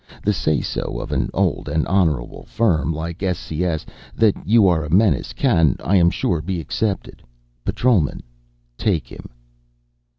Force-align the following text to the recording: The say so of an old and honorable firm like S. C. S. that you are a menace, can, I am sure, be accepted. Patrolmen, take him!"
The 0.23 0.33
say 0.33 0.61
so 0.61 0.97
of 0.99 1.11
an 1.11 1.29
old 1.31 1.69
and 1.69 1.85
honorable 1.85 2.43
firm 2.45 2.91
like 2.91 3.21
S. 3.21 3.37
C. 3.37 3.63
S. 3.63 3.85
that 4.15 4.33
you 4.47 4.67
are 4.67 4.83
a 4.83 4.89
menace, 4.89 5.31
can, 5.31 5.75
I 5.79 5.95
am 5.97 6.09
sure, 6.09 6.41
be 6.41 6.59
accepted. 6.59 7.21
Patrolmen, 7.65 8.23
take 8.79 9.05
him!" 9.09 9.29